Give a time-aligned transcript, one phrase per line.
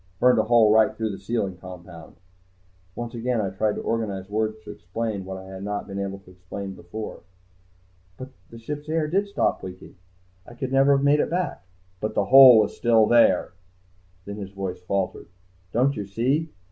[0.19, 2.15] Burned a hole right through the sealing compound"
[2.95, 6.17] Once again I tried to organize words to explain what I had not been able
[6.21, 7.21] to explain before.
[8.17, 9.97] "But the ship's air did stop leaking.
[10.43, 11.67] I could never have made it back...."
[11.99, 13.51] "But the hole was still there!"
[14.25, 15.27] Then his voice faltered.
[15.71, 16.49] "Don't you see?